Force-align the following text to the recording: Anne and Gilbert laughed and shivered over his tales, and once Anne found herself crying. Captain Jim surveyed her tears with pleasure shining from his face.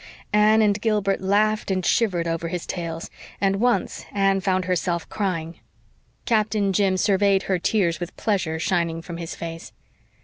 Anne 0.33 0.63
and 0.63 0.81
Gilbert 0.81 1.21
laughed 1.21 1.69
and 1.69 1.85
shivered 1.85 2.27
over 2.27 2.47
his 2.47 2.65
tales, 2.65 3.11
and 3.39 3.57
once 3.57 4.03
Anne 4.11 4.41
found 4.41 4.65
herself 4.65 5.07
crying. 5.09 5.59
Captain 6.25 6.73
Jim 6.73 6.97
surveyed 6.97 7.43
her 7.43 7.59
tears 7.59 7.99
with 7.99 8.17
pleasure 8.17 8.57
shining 8.57 9.03
from 9.03 9.17
his 9.17 9.35
face. 9.35 9.71